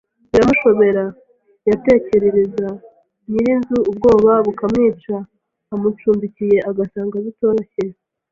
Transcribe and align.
Biramushobera, 0.31 1.03
yatekerereza 1.69 2.67
nyir' 3.29 3.49
inzu 3.53 3.77
ubwoba 3.89 4.31
bukamwica 4.45 5.15
umucumbikiye 5.75 6.57
agasanga 6.69 7.15
bitoroshye 7.25 7.83